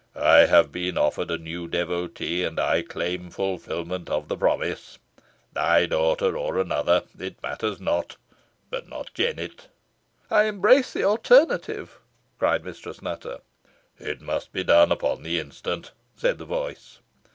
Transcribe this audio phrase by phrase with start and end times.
[0.15, 4.97] "I have been offered a new devotee, and I claim fulfilment of the promise.
[5.53, 8.17] Thy daughter or another, it matters not
[8.71, 9.67] but not Jennet."
[10.31, 11.99] "I embrace the alternative,"
[12.39, 13.41] cried Mistress Nutter.
[13.99, 16.97] "It must be done upon the instant," said the voice.